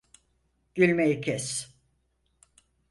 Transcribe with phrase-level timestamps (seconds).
[0.75, 1.75] Gülmeyi kes!